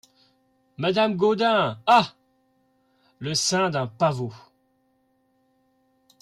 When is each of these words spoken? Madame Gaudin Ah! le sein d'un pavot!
Madame 0.77 1.15
Gaudin 1.15 1.77
Ah! 1.85 2.15
le 3.19 3.35
sein 3.35 3.69
d'un 3.69 3.85
pavot! 3.85 4.33